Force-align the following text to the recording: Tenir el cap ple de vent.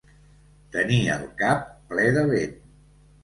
Tenir 0.75 1.01
el 1.17 1.27
cap 1.43 1.69
ple 1.91 2.07
de 2.17 2.23
vent. 2.31 2.57